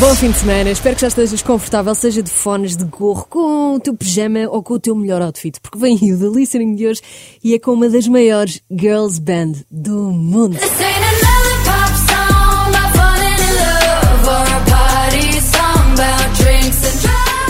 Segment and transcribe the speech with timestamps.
[0.00, 3.74] Bom fim de semana, espero que já estejas confortável, seja de fones, de gorro, com
[3.74, 6.74] o teu pijama ou com o teu melhor outfit, porque vem aí o The Listening
[6.74, 7.02] de hoje
[7.44, 10.56] e é com uma das maiores girls band do mundo.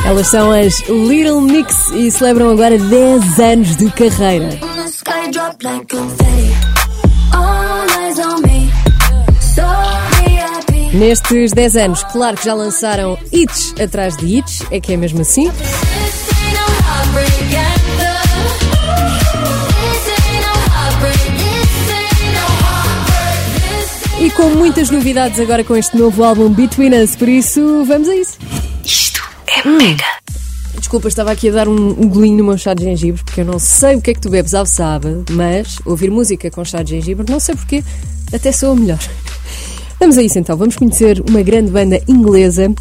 [0.04, 4.58] Elas são as Little Mix e celebram agora 10 anos de carreira.
[10.92, 15.20] Nestes 10 anos, claro que já lançaram hits atrás de hits, é que é mesmo
[15.20, 15.48] assim.
[24.20, 28.16] E com muitas novidades agora com este novo álbum Between Us, por isso vamos a
[28.16, 28.36] isso.
[28.84, 30.04] Isto é mega.
[30.76, 33.44] Desculpa, estava aqui a dar um, um golinho no meu chá de gengibre, porque eu
[33.44, 36.82] não sei o que é que tu bebes ao sábado, mas ouvir música com chá
[36.82, 37.84] de gengibre, não sei porquê,
[38.34, 38.98] até soa melhor.
[40.00, 42.74] Vamos a isso então, vamos conhecer uma grande banda inglesa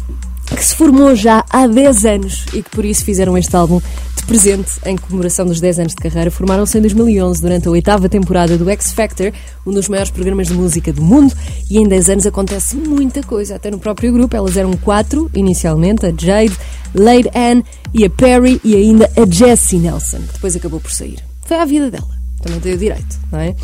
[0.56, 3.78] que se formou já há 10 anos e que por isso fizeram este álbum
[4.16, 6.30] de presente em comemoração dos 10 anos de carreira.
[6.30, 9.32] Formaram-se em 2011 durante a oitava temporada do X Factor,
[9.66, 11.34] um dos maiores programas de música do mundo,
[11.70, 14.34] e em 10 anos acontece muita coisa, até no próprio grupo.
[14.34, 16.56] Elas eram quatro inicialmente, a Jade,
[16.94, 17.62] Lady Anne
[17.92, 21.18] e a Perry e ainda a Jessie Nelson, que depois acabou por sair.
[21.42, 22.08] Foi a vida dela,
[22.42, 23.54] também tem o direito, não é?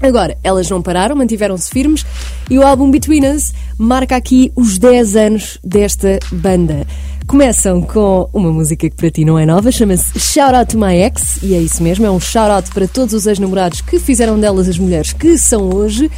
[0.00, 2.04] Agora, elas não pararam, mantiveram-se firmes
[2.50, 6.86] e o álbum Between Us marca aqui os 10 anos desta banda.
[7.26, 10.94] Começam com uma música que para ti não é nova, chama-se Shout Out to My
[10.94, 14.38] Ex, e é isso mesmo, é um shout out para todos os ex-namorados que fizeram
[14.38, 16.10] delas as mulheres que são hoje.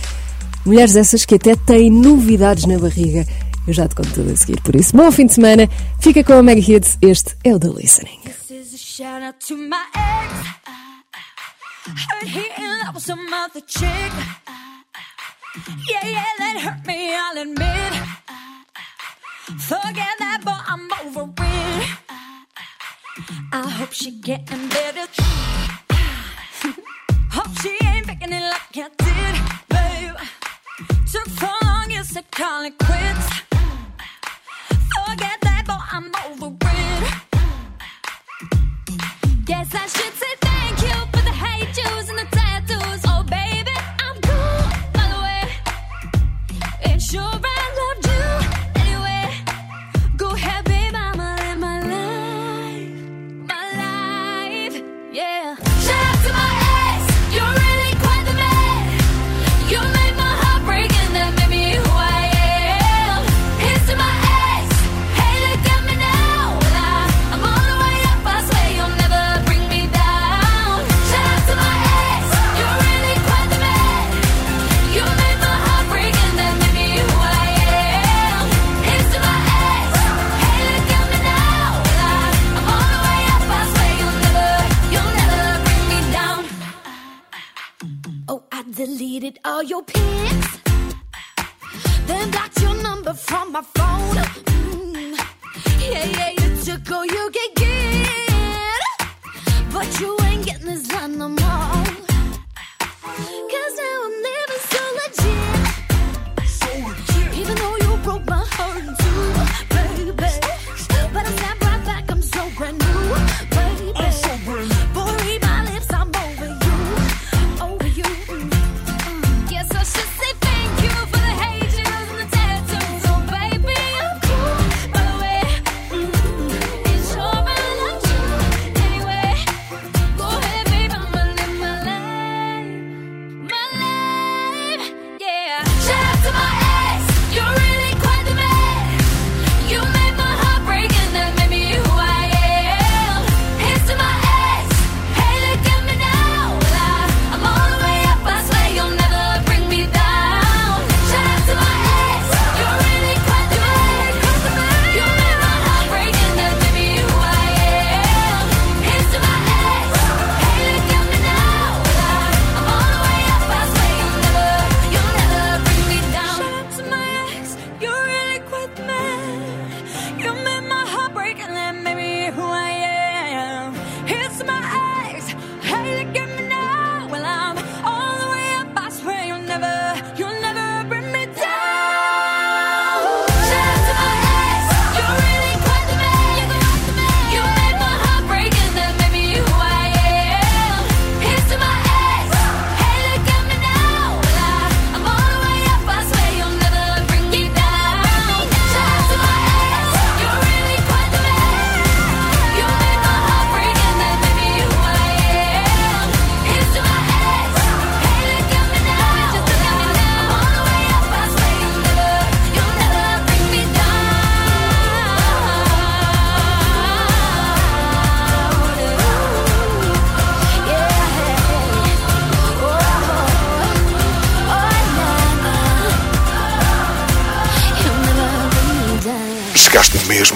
[0.65, 3.25] Mulheres essas que até têm novidades na barriga.
[3.67, 5.69] Eu já te conto tudo a seguir, por isso, bom fim de semana,
[6.01, 8.21] fica com a Mega Hits, este é o The Listening.
[11.87, 14.13] Heard he in love with some other chick.
[15.89, 17.93] Yeah, yeah, that hurt me, I'll admit.
[19.61, 21.89] Forget that, but I'm over it.
[23.53, 25.07] I hope she getting better.
[27.31, 29.35] hope she ain't picking it like I did,
[29.69, 30.17] babe.
[31.13, 33.29] Took for long, you said call it quits.
[34.93, 35.56] Forget that,
[47.11, 47.56] sure, I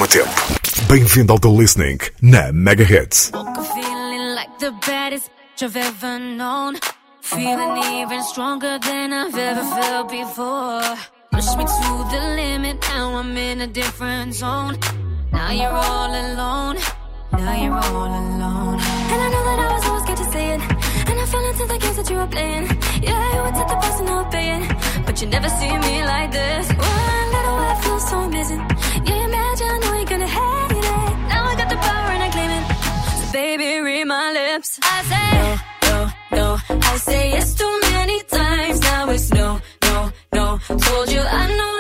[0.00, 0.31] mesmo tempo.
[0.88, 3.31] Bem-vindo ao The Listening na Mega Hits.
[3.75, 5.31] Feeling like the baddest
[5.61, 6.79] I've ever known.
[7.20, 10.97] Feeling even stronger than I've ever felt before.
[11.32, 14.79] Push me to the limit, now I'm in a different zone.
[15.32, 16.76] Now you're all alone.
[17.32, 18.81] Now you're all alone.
[19.12, 20.61] And I know that I was always scared to say it.
[21.11, 22.67] And I fell into the games that you were playing.
[23.03, 23.81] Yeah, you would take the.
[25.11, 26.69] But you never see me like this.
[26.69, 28.61] One little word feels so amazing.
[29.06, 31.17] Yeah, imagine, I know you're gonna hate it.
[31.29, 32.64] Now I got the power and I claim it.
[33.19, 34.79] So baby, read my lips.
[34.82, 35.31] I say,
[35.87, 35.99] no, no.
[36.38, 36.79] No.
[36.93, 38.81] I say yes too many times.
[38.81, 40.58] Now it's no, no, no.
[40.69, 41.80] Told you I'm no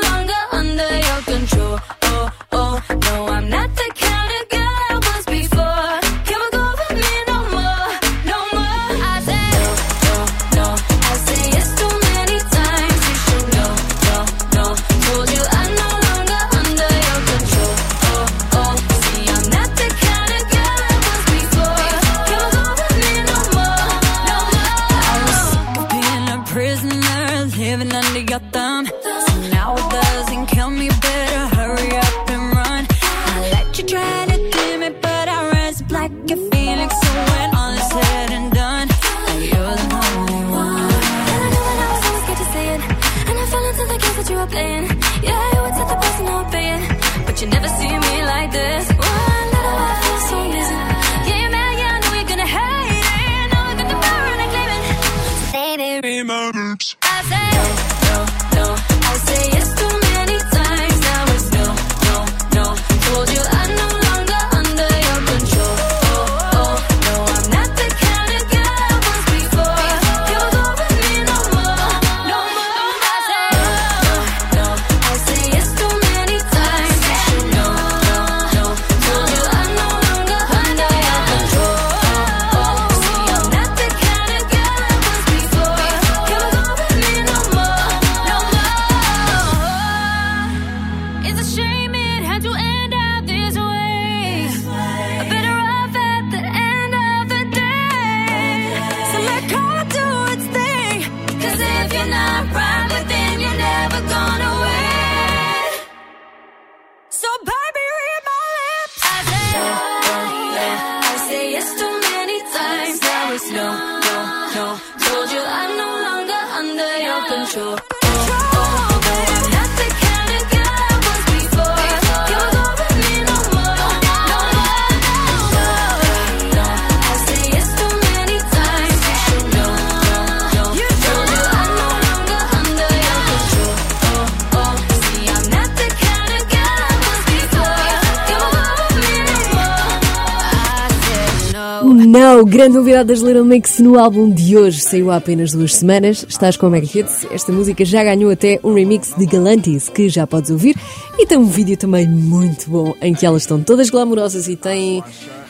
[142.80, 144.80] novidade das Little Mix no álbum de hoje.
[144.80, 146.24] Saiu há apenas duas semanas.
[146.26, 147.26] Estás com a Mega Hits.
[147.30, 150.74] Esta música já ganhou até um remix de Galantis, que já podes ouvir.
[151.18, 155.04] E tem um vídeo também muito bom, em que elas estão todas glamourosas e têm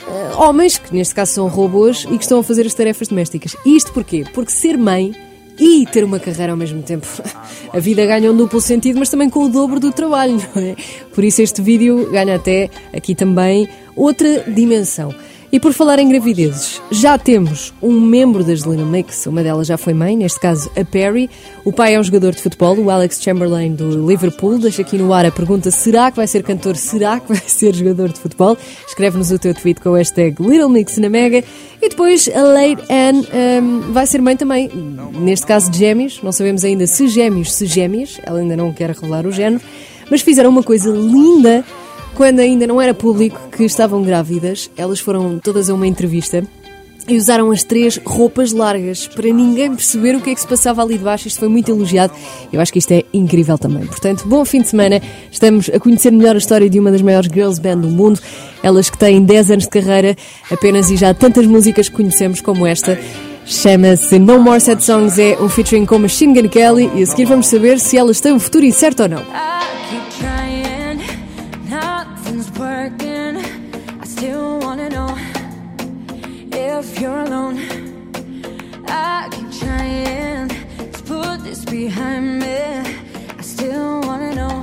[0.09, 3.55] eh, homens, que neste caso são robôs, e que estão a fazer as tarefas domésticas.
[3.65, 4.25] Isto porquê?
[4.35, 5.15] Porque ser mãe
[5.57, 7.07] e ter uma carreira ao mesmo tempo.
[7.73, 10.75] A vida ganha um duplo sentido, mas também com o dobro do trabalho, não é?
[11.15, 15.15] Por isso este vídeo ganha até aqui também outra dimensão.
[15.53, 19.77] E por falar em gravidezes, já temos um membro das Little Mix, uma delas já
[19.77, 21.29] foi mãe, neste caso a Perry.
[21.65, 24.61] O pai é um jogador de futebol, o Alex Chamberlain do Liverpool.
[24.61, 26.77] Deixa aqui no ar a pergunta: será que vai ser cantor?
[26.77, 28.57] Será que vai ser jogador de futebol?
[28.87, 30.37] Escreve-nos o teu tweet com o hashtag
[31.11, 31.43] Mega.
[31.83, 33.27] E depois a Lady Anne
[33.61, 34.71] hum, vai ser mãe também,
[35.19, 36.21] neste caso de gêmeos.
[36.23, 38.21] Não sabemos ainda se gêmeos, se gêmeas.
[38.23, 39.61] Ela ainda não quer revelar o género.
[40.09, 41.65] Mas fizeram uma coisa linda
[42.15, 44.71] quando ainda não era público que estavam grávidas.
[44.77, 46.45] Elas foram todas a uma entrevista
[47.09, 50.83] e usaram as três roupas largas para ninguém perceber o que é que se passava
[50.83, 51.29] ali debaixo.
[51.29, 52.13] Isto foi muito elogiado.
[52.53, 53.87] Eu acho que isto é incrível também.
[53.87, 55.01] Portanto, bom fim de semana.
[55.31, 58.21] Estamos a conhecer melhor a história de uma das maiores girls band do mundo.
[58.63, 60.17] Elas que têm 10 anos de carreira
[60.51, 62.99] apenas e já tantas músicas que conhecemos como esta.
[63.47, 67.25] Chama-se No More Sad Songs, é um featuring com Machine Gun Kelly e a seguir
[67.25, 70.40] vamos saber se elas têm um futuro incerto ou não.
[76.81, 77.59] If you're alone.
[78.87, 80.49] I keep trying
[80.93, 82.57] to put this behind me.
[83.39, 84.63] I still wanna know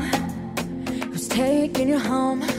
[1.10, 2.57] who's taking you home.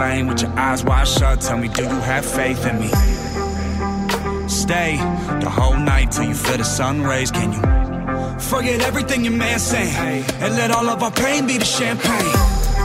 [0.00, 1.40] Fast with your eyes wide shut?
[1.42, 2.88] Tell me, do you have faith in me?
[4.48, 4.96] Stay
[5.44, 7.30] the whole night till you feel the sun rays.
[7.30, 7.60] Can you
[8.40, 12.38] forget everything your man saying and let all of our pain be the champagne?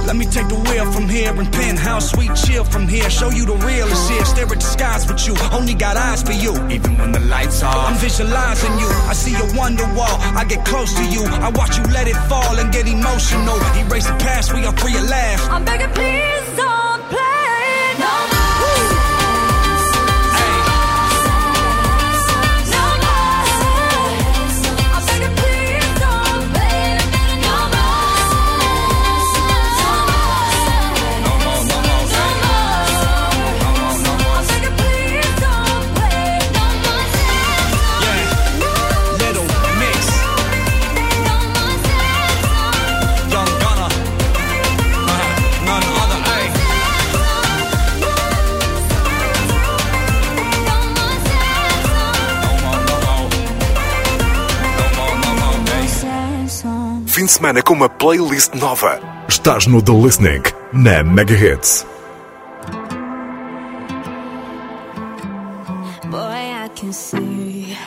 [0.05, 3.09] Let me take the wheel from here and penthouse sweet chill from here.
[3.09, 4.25] Show you the real is here.
[4.25, 5.35] Stare at the skies with you.
[5.51, 6.53] Only got eyes for you.
[6.69, 8.89] Even when the lights off, I'm visualizing you.
[9.11, 10.17] I see your wonder wall.
[10.39, 11.23] I get close to you.
[11.47, 13.57] I watch you let it fall and get emotional.
[13.81, 14.53] Erase the past.
[14.53, 15.49] We are free at last.
[15.49, 16.24] I'm begging, please
[57.45, 58.99] semana com uma playlist nova.
[59.27, 60.41] Estás no The Listening,
[60.73, 61.85] na Mega Hits.
[66.09, 67.77] Boy, I can see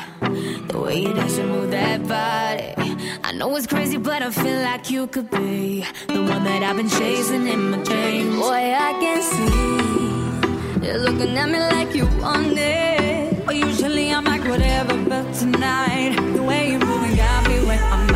[0.68, 2.74] the way you dance and move that body.
[3.24, 6.76] I know it's crazy, but I feel like you could be the one that I've
[6.76, 8.36] been chasing in my dreams.
[8.36, 13.44] Boy, I can see you're looking at me like you want it.
[13.44, 18.07] But usually I'm like whatever, but tonight the way you're moving got me where I'm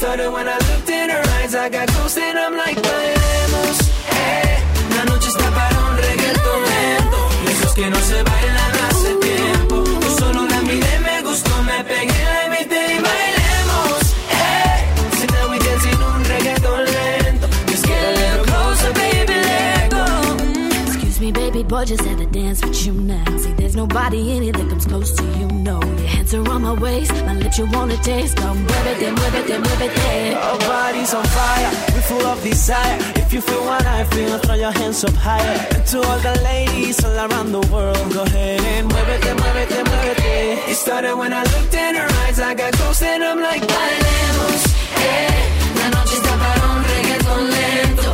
[0.00, 3.78] started when I looked in her eyes, I got close and I'm like, bailemos,
[4.16, 4.56] eh.
[4.96, 8.79] La noche está para un reggaetón lento, esos que no se bailan
[21.70, 23.24] boy, just had to dance with you now.
[23.38, 25.80] See, there's nobody in it that comes close to you, no.
[25.80, 28.36] Your hands are on my waist, my lips you wanna taste.
[28.36, 30.36] Come whip it, then whip it, then muévete, muévete, muévete.
[30.36, 32.98] Our bodies on fire, we're full of desire.
[33.22, 35.58] If you feel what I feel, throw your hands up higher.
[35.74, 39.60] And to all the ladies all around the world, go ahead and muévete, muévete, muévete.
[39.60, 40.70] It then move it.
[40.70, 44.62] It started when I looked in her eyes, I got close and I'm like, bailemos,
[44.96, 45.30] eh.
[45.78, 48.10] La noche está para un reggaetón lento,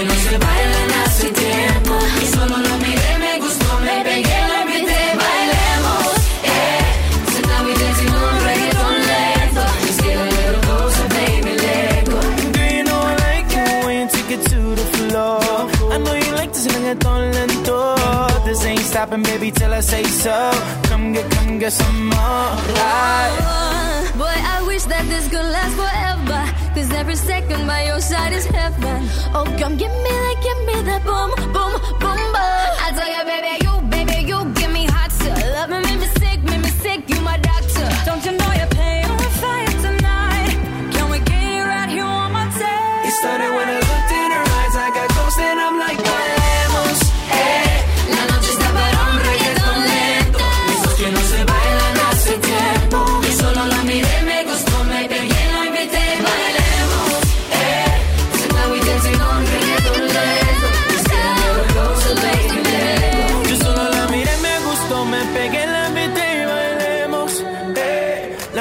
[0.00, 1.94] que no se bailan hace tiempo.
[2.22, 6.12] Y solo lo miré, me gustó, me pegué, la invité, bailemos,
[6.44, 6.82] eh.
[7.32, 9.62] So now we un reggaetón lento.
[9.86, 12.20] Just get a little closer, baby, let go.
[12.54, 15.40] Do you know I like it when you take it to the floor?
[15.92, 17.78] I know you like this reggaeton lento.
[18.46, 20.50] This ain't stopping, baby, till I say so.
[20.88, 22.50] Come get, come get some more.
[22.78, 23.36] Right.
[23.42, 26.59] Uh, boy, I wish that this could last forever.
[26.80, 29.06] Cause every second by your side is heaven.
[29.34, 32.70] Oh, come give me that, give me that boom, boom, boom, boom.
[32.80, 33.59] I tell you, baby,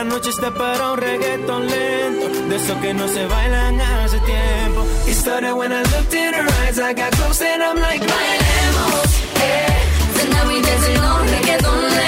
[0.08, 4.86] gracias para un reggaeton lento, de esos que no se bailan hace tiempo.
[5.08, 9.10] It started when I looked in her eyes, I got close and I'm like, bailemos,
[9.42, 9.80] eh.
[10.48, 11.99] We dancing on reggaeton.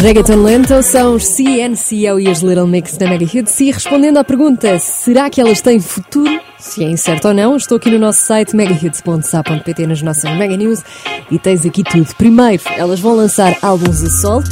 [0.00, 3.58] Reggaeton Lento são os CNCO e as Little Mix da Mega Hits.
[3.58, 6.40] E respondendo à pergunta, será que elas têm futuro?
[6.56, 10.84] Se é incerto ou não, estou aqui no nosso site megahits.sa.pt nas nossas Mega News
[11.32, 12.06] e tens aqui tudo.
[12.14, 14.44] Primeiro, elas vão lançar álbuns a solo.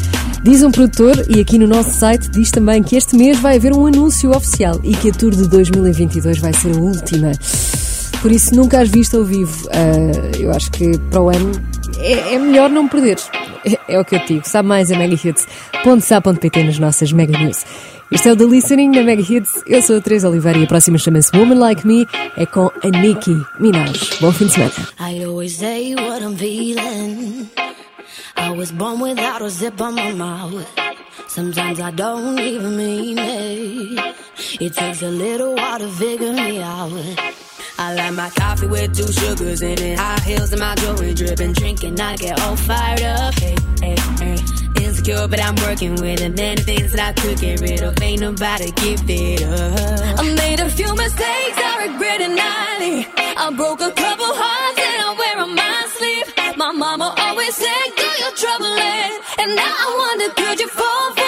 [0.43, 3.73] Diz um produtor, e aqui no nosso site diz também que este mês vai haver
[3.73, 7.31] um anúncio oficial e que a tour de 2022 vai ser a última.
[8.21, 9.69] Por isso, nunca as viste ao vivo.
[9.71, 11.53] Ah, eu acho que para o ano
[11.99, 13.31] é, é melhor não perderes.
[13.66, 14.49] É, é o que eu digo.
[14.49, 17.64] Sabe mais a megahits.sa.pt nas nossas Mega News.
[18.12, 19.64] Este é o The Listening na Mega Hits.
[19.67, 22.06] Eu sou a Teresa Oliveira e a próxima chama-se Woman Like Me.
[22.36, 24.19] É com a Nicki Minaj.
[24.21, 24.73] Bom fim de semana.
[25.00, 27.50] I always say what I'm feeling.
[28.36, 30.64] I was born without a zip on my mouth.
[31.26, 34.14] Sometimes I don't even mean it.
[34.60, 36.93] It takes a little while to figure me out.
[37.78, 39.99] I like my coffee with two sugars in it.
[39.99, 41.52] High heels and my jewelry dripping.
[41.52, 43.34] Drinking, I get all fired up.
[43.34, 44.39] Hey, hey, hey.
[44.82, 46.36] Insecure, but I'm working with it.
[46.36, 48.00] Many things that I could get rid of.
[48.00, 50.19] Ain't nobody give it up.
[50.21, 53.06] I made a few mistakes, I regret it nightly.
[53.36, 56.56] I broke a couple hearts and I wear on my sleeve.
[56.56, 61.25] My mama always said, "Do your troubling," and now I wonder, could you fall for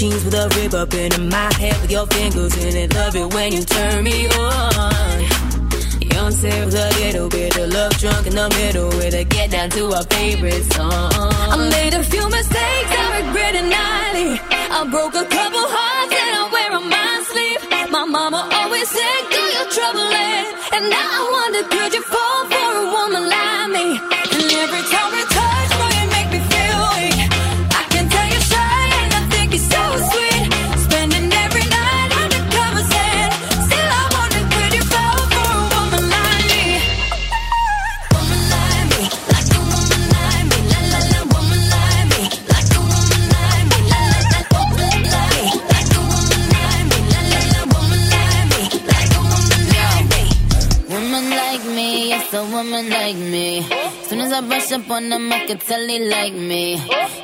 [0.00, 2.94] jeans with a rib up into my head with your fingers in it.
[2.94, 5.20] Love it when you turn me on.
[6.00, 9.68] Beyonce with a little bit of love drunk in the middle with a get down
[9.68, 11.12] to our favorite song.
[11.52, 14.40] I made a few mistakes, I regret it nightly.
[14.72, 17.60] I broke a couple hearts and I wear on my sleeve.
[17.92, 20.46] My mama always said, do your troubling.
[20.80, 21.99] And now I wonder, could you
[55.00, 56.76] brush up on them, I could tell they like me.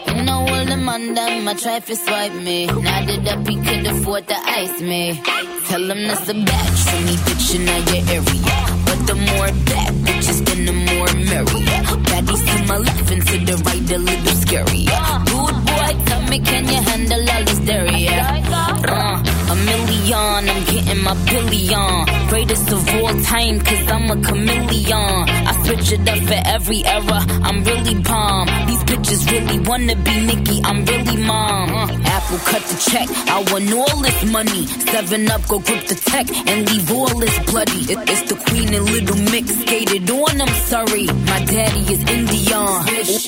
[0.08, 2.66] You know all them on them, try to swipe me.
[2.66, 5.20] Now that up, he could afford to ice me.
[5.68, 8.56] Tell him that's a batch for me, bitch, in your area.
[8.86, 11.64] But the more bad bitches, then the more merry.
[12.06, 14.84] Baddies to my left and to the right, a little scary.
[14.86, 18.08] Good boy, tell me, can you handle all this dairy?
[18.08, 22.28] Uh, a million, I'm getting my billion.
[22.28, 25.28] Greatest of all time, cause I'm a chameleon.
[25.48, 28.46] I switch it up for every era, I'm really bomb.
[28.66, 31.70] These bitches really wanna be Nicki, I'm really mom.
[31.74, 34.66] Uh, Apple cut the check, I want all this money.
[34.66, 37.82] Seven up, go grip the tech and leave all this bloody.
[37.92, 41.06] It- it's the queen and little mix, skated on, I'm sorry.
[41.06, 42.66] My daddy is Indian,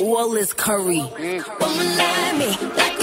[0.02, 1.02] all is curry.
[1.60, 2.97] Woman like me, like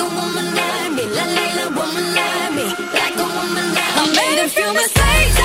[4.56, 5.45] few mistakes,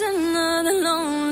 [0.00, 1.27] another lonely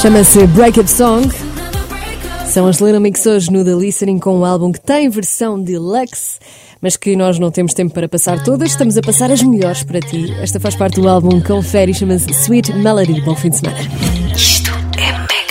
[0.00, 1.28] Chama-se Break Up Song.
[2.46, 6.38] São as Selena Mix hoje no The Listening com um álbum que tem versão deluxe,
[6.80, 10.00] mas que nós não temos tempo para passar todas, estamos a passar as melhores para
[10.00, 10.34] ti.
[10.40, 13.20] Esta faz parte do álbum Confere e chama-se Sweet Melody.
[13.20, 13.78] Bom fim de semana.
[14.34, 15.50] Isto é mega.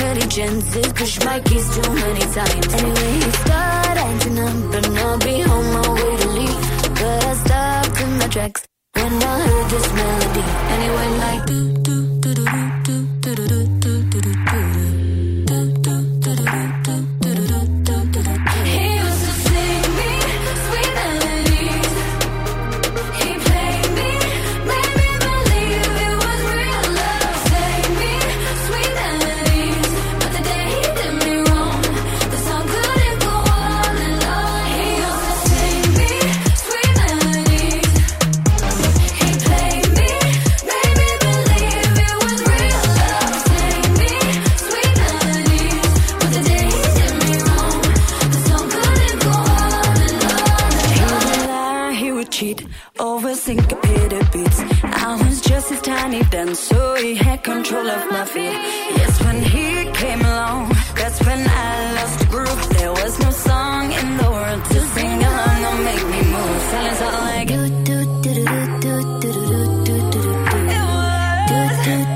[0.00, 2.66] many chances, push my keys too many times.
[2.78, 6.60] Anyway, it's got ending up, and I'll be on my way to leave.
[7.00, 8.62] But I stopped in my tracks
[8.94, 10.44] when I heard this melody.
[10.74, 12.69] Anyway, like do do do do do.
[57.40, 58.58] take control of my feet.
[58.98, 62.68] Yes, when he came along, that's when I lost the groove.
[62.70, 65.62] There was no song in the world to sing along.
[65.62, 66.60] Don't make me move.
[66.70, 70.86] Silence all like do do do do do do do do do do do do
[71.48, 72.09] do do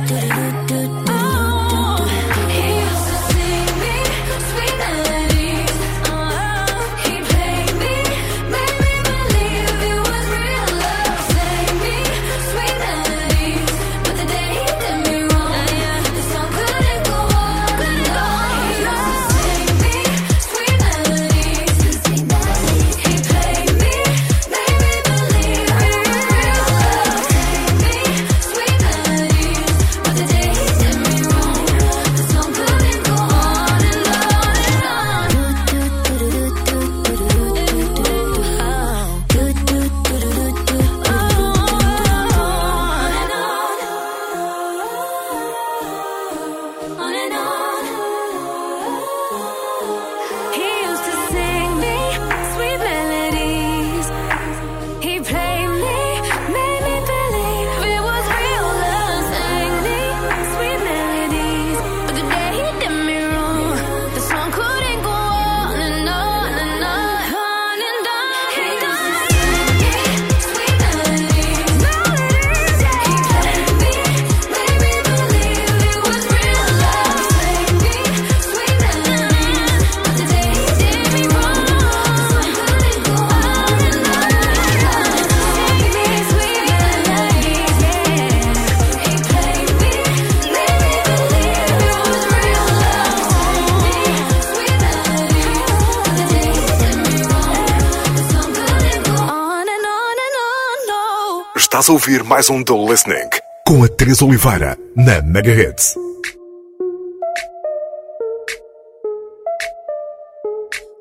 [101.85, 103.29] Estás a ouvir mais um The Listening
[103.69, 105.95] com a Teresa Oliveira na Mega Hits.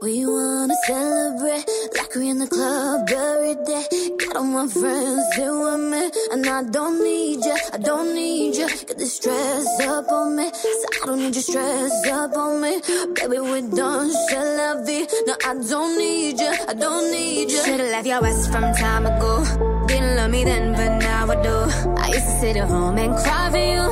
[0.01, 1.63] We wanna celebrate
[1.95, 3.87] like we're in the club every day.
[4.17, 8.57] Got all my friends here with me, and I don't need you, I don't need
[8.57, 8.67] you.
[8.67, 12.81] Get this stress up on me, so I don't need you stress up on me.
[13.15, 15.07] Baby, we're done, c'est la vie.
[15.27, 17.63] No, I don't need you, I don't need you.
[17.63, 19.72] Should've left your ass from time ago.
[19.93, 21.57] Didn't love me then, but now I do.
[22.03, 23.83] I used to sit at home and cry for you.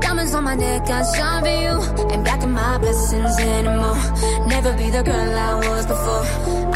[0.00, 1.74] Diamonds on my neck, I shine for you.
[2.12, 3.98] Ain't blocking my blessings anymore.
[4.46, 6.24] Never be the girl I was before.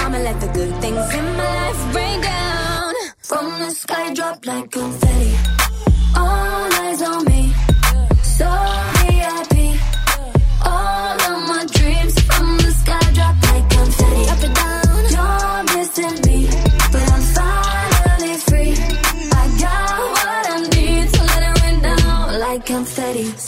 [0.03, 2.95] I'ma let the good things in my life rain down.
[3.19, 5.33] From the sky, drop like confetti.
[6.17, 7.42] All eyes on me.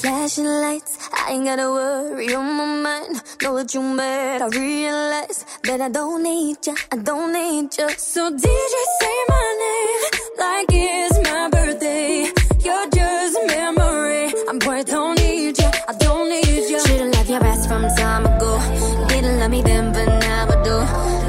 [0.05, 3.23] Flashing lights, I ain't gotta worry on my mind.
[3.41, 7.89] Know what you mad, I realize that I don't need you, I don't need you.
[7.97, 10.03] So DJ say my name
[10.45, 12.31] like it's my birthday.
[12.67, 14.35] You're just a memory.
[14.47, 16.81] I'm boy, don't need you, I don't need you.
[16.81, 18.53] Should've left your ass from time ago.
[19.09, 20.77] Didn't love me then, but now I do.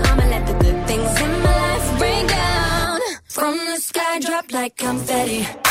[0.10, 3.00] I'ma let the good things in my life rain down.
[3.24, 5.65] From the sky, drop like confetti.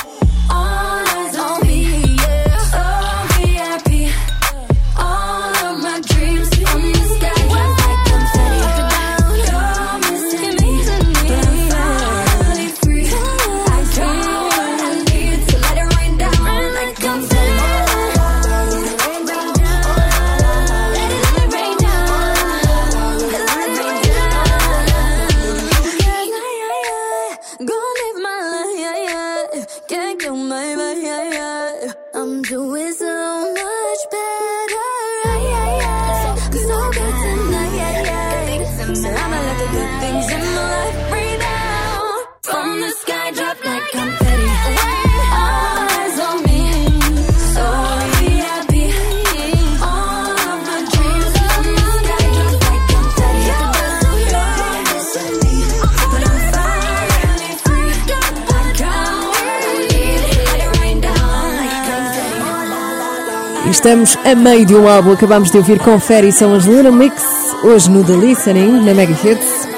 [63.84, 67.22] Estamos a meio de um álbum, acabamos de ouvir Confere, são as Little Mix,
[67.62, 69.68] hoje no The Listening, na Mega Hits.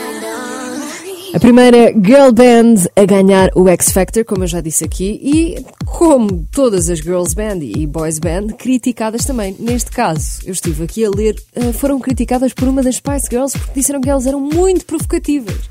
[1.35, 5.66] A primeira girl band a ganhar o X Factor, como eu já disse aqui, e
[5.85, 9.57] como todas as girls band e boys band, criticadas também.
[9.59, 13.59] Neste caso, eu estive aqui a ler, eh, foram criticadas por uma das Spice Girls
[13.59, 15.69] porque disseram que elas eram muito provocativas.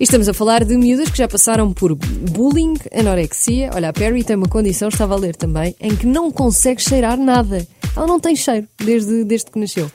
[0.00, 3.68] E estamos a falar de miúdas que já passaram por bullying, anorexia.
[3.74, 7.18] Olha, a Perry tem uma condição, estava a ler também, em que não consegue cheirar
[7.18, 7.68] nada.
[7.94, 9.90] Ela não tem cheiro desde, desde que nasceu.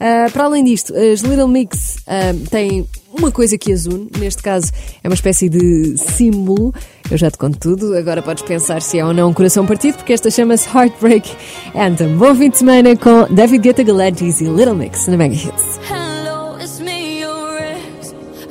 [0.00, 2.84] Ah, para além disto, as Little Mix ah, têm
[3.16, 4.72] uma coisa que as une, neste caso
[5.04, 6.74] é uma espécie de símbolo.
[7.08, 9.98] Eu já te conto tudo, agora podes pensar se é ou não um coração partido,
[9.98, 11.30] porque esta chama-se Heartbreak
[11.76, 12.16] Anthem.
[12.16, 16.03] Bom fim de semana com David Guetta Galantis e Little Mix na Mega Hits.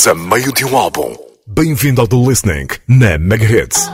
[0.00, 1.14] Estamos a meio de um álbum.
[1.46, 3.86] Bem-vindo ao The Listening na Mega Hits.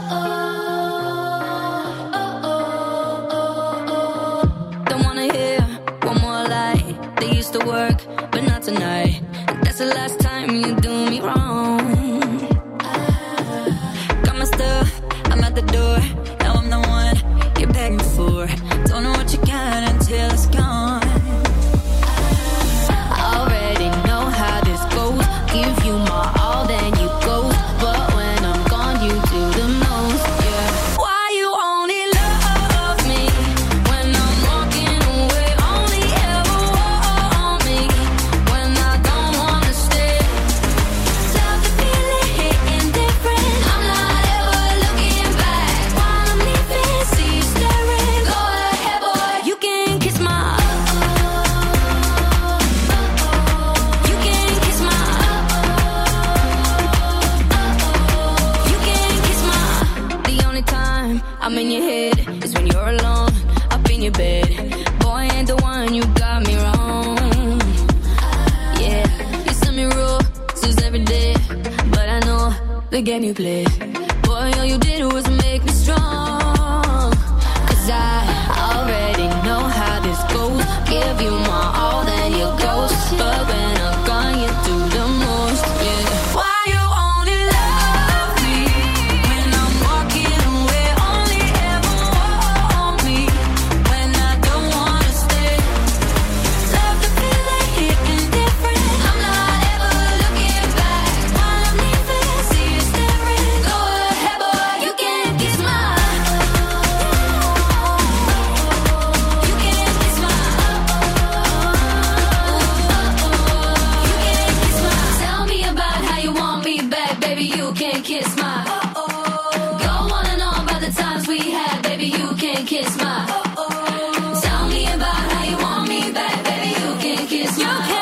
[127.75, 127.96] okay.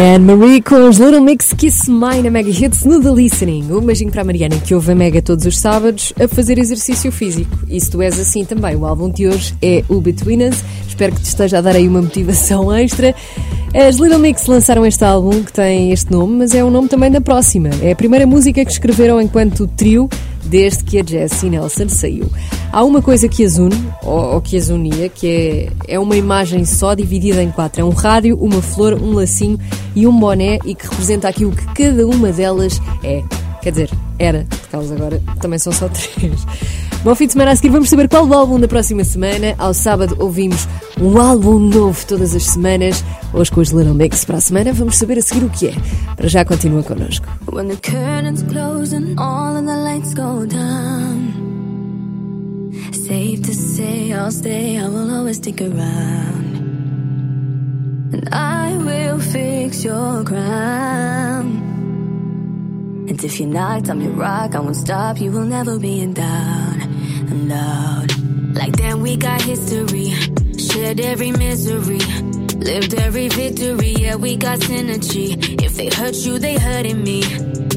[0.00, 3.70] Anne Marie com os Little Mix Kiss My na Mega Hits no The Listening.
[3.70, 7.12] Um beijinho para a Mariana que ouve a Mega todos os sábados a fazer exercício
[7.12, 7.54] físico.
[7.68, 10.64] E se tu és assim também, o álbum de hoje é o Between Us.
[10.88, 13.14] Espero que te esteja a dar aí uma motivação extra.
[13.74, 17.10] As Little Mix lançaram este álbum que tem este nome, mas é o nome também
[17.10, 17.68] da próxima.
[17.82, 20.08] É a primeira música que escreveram enquanto trio
[20.44, 22.30] desde que a Jessie Nelson saiu.
[22.72, 26.16] Há uma coisa que as une, ou, ou que as unia, que é, é uma
[26.16, 27.80] imagem só dividida em quatro.
[27.80, 29.58] É um rádio, uma flor, um lacinho
[29.94, 33.22] e um boné e que representa aquilo que cada uma delas é.
[33.62, 36.46] Quer dizer, era, porque elas agora também são só três.
[37.02, 39.54] Bom fim de semana a seguir, vamos saber qual o álbum da próxima semana.
[39.58, 40.68] Ao sábado ouvimos
[41.00, 43.02] um álbum novo todas as semanas.
[43.32, 45.74] Hoje com os Little Mix para a semana, vamos saber a seguir o que é.
[46.16, 47.26] Para já continua connosco.
[47.50, 51.30] When the curtains close and all of the lights go down.
[52.92, 56.50] Safe to say I'll stay, I will always stick around.
[58.12, 61.69] And I will fix your crown.
[63.10, 66.12] And if you're knocked, I'm your rock, I won't stop, you will never be in
[66.12, 66.80] doubt.
[66.80, 68.12] And loud.
[68.54, 70.10] Like then we got history,
[70.56, 71.98] shared every misery.
[72.54, 75.60] Lived every victory, yeah, we got synergy.
[75.60, 77.22] If they hurt you, they hurting me.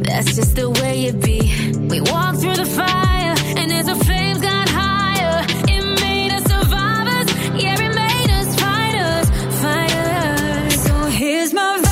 [0.05, 1.39] That's just the way it be.
[1.79, 7.27] We walk through the fire, and as the flames got higher, it made us survivors.
[7.59, 9.27] Yeah, it made us fighters,
[9.63, 10.83] fighters.
[10.83, 11.82] So here's my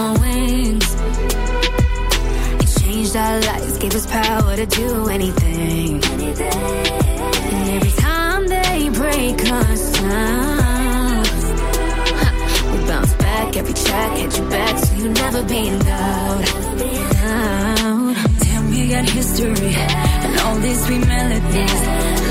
[0.00, 0.88] our wings.
[2.62, 6.02] It changed our lives, gave us power to do anything.
[7.54, 11.22] And every time they break us down,
[12.72, 16.44] we bounce back every track, hit you back, so you never be out.
[18.42, 19.74] Damn, we got history
[20.24, 21.80] and all these sweet melodies.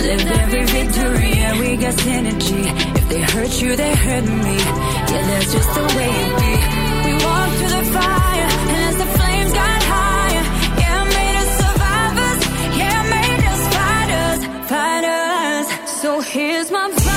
[0.08, 2.64] Live every victory, and we got synergy.
[3.00, 4.58] If they hurt you, they hurt me.
[5.12, 6.79] Yeah, that's just the way it be
[16.32, 17.09] here's my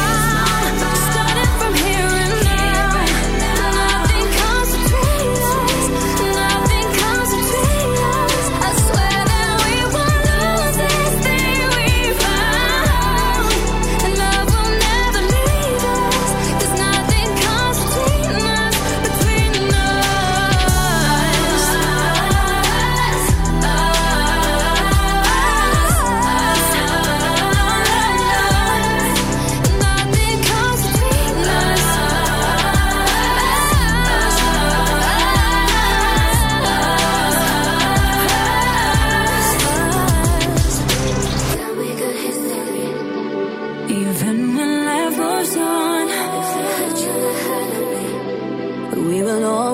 [49.32, 49.71] an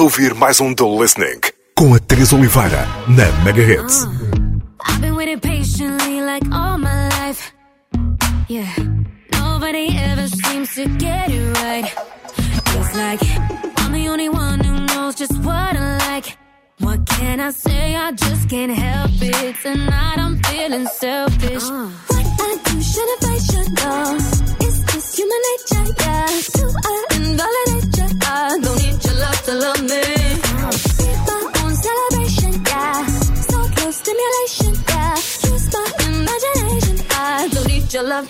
[0.00, 1.40] ouvir mais um The Listening
[1.74, 4.15] com a Teresa Oliveira na Mega Ah.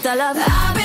[0.05, 0.76] love, the love.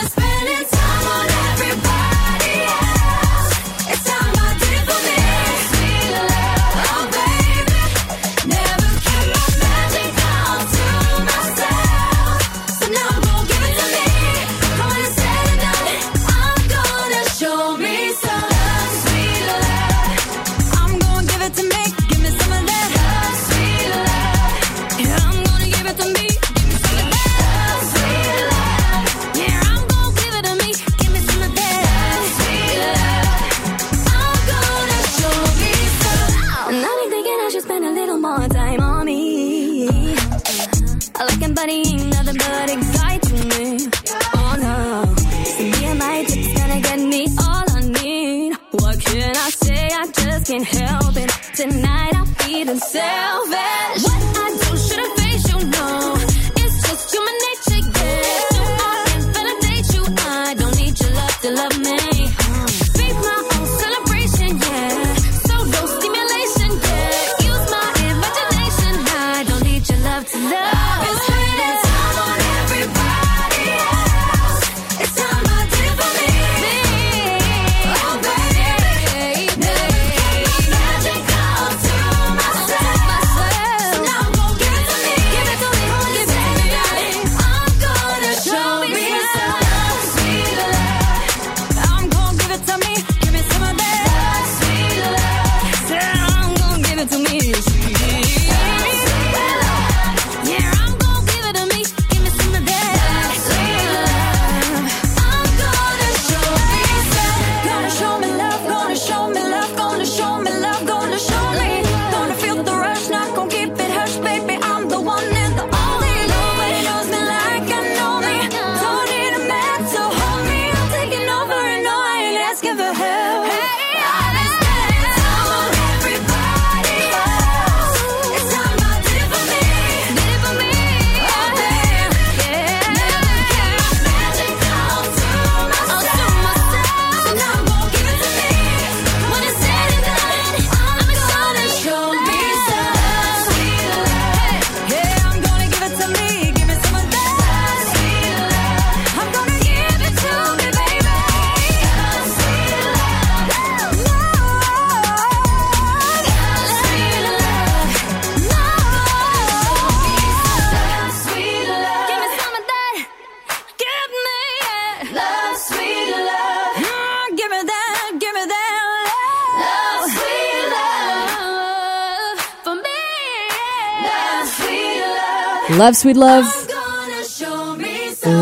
[175.78, 176.50] Love Sweet Love.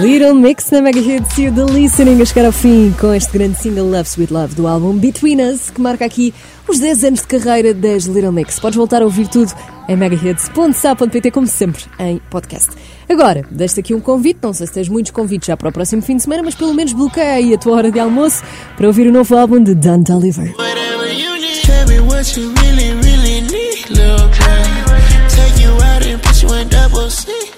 [0.02, 3.32] Little Mix na Mega Hits e o The Listening a chegar ao fim com este
[3.32, 6.34] grande single Love Sweet Love do álbum Between Us, que marca aqui
[6.68, 8.60] os 10 anos de carreira das Little Mix.
[8.60, 9.52] Podes voltar a ouvir tudo
[9.88, 12.72] em megahits.sa.pt, como sempre, em podcast.
[13.08, 16.02] Agora, deixo aqui um convite, não sei se tens muitos convites já para o próximo
[16.02, 18.44] fim de semana, mas pelo menos bloqueia aí a tua hora de almoço
[18.76, 20.54] para ouvir o novo álbum de Don Toliver.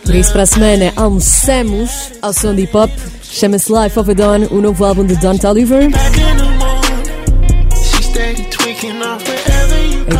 [0.03, 2.89] Por isso, para a semana, almoçamos ao som de hip hop.
[3.23, 5.89] Chama-se Life of a Dawn, o novo álbum de Don Toliver.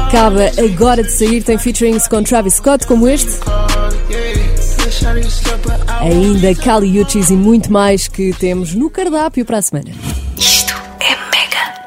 [0.07, 3.31] Acaba agora de sair, tem featurings com Travis Scott, como este.
[5.99, 9.91] Ainda Kali Uchis e muito mais que temos no cardápio para a semana.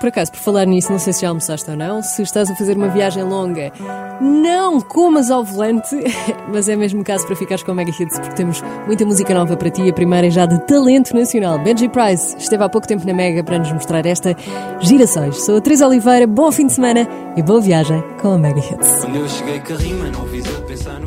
[0.04, 2.54] Por acaso, por falar nisso, não sei se já almoçaste ou não, se estás a
[2.54, 3.72] fazer uma viagem longa,
[4.20, 5.96] não comas ao volante,
[6.52, 9.56] mas é mesmo caso para ficares com o Mega Hits, porque temos muita música nova
[9.56, 11.58] para ti, a primeira é já de talento nacional.
[11.58, 14.36] Benji Price esteve há pouco tempo na Mega para nos mostrar esta
[14.78, 15.42] Girassóis.
[15.42, 18.98] Sou a Teresa Oliveira, bom fim de semana e boa viagem com a Mega Hits.
[19.00, 21.00] Quando eu cheguei a rima, não fiz pensar.